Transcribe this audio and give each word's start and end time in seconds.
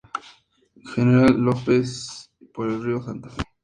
Gral- 0.83 1.37
López, 1.39 2.31
y 2.39 2.45
por 2.47 2.67
el 2.67 2.81
Río 2.83 3.03
Santa 3.03 3.29
Fe. 3.29 3.43